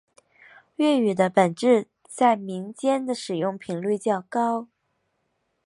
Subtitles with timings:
[0.77, 4.67] 粤语的本字在民间的使用率较高。